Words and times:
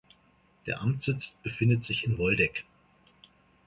Der 0.65 0.81
Amtssitz 0.81 1.35
befindet 1.43 1.85
sich 1.85 2.03
in 2.07 2.17
Woldegk. 2.17 2.63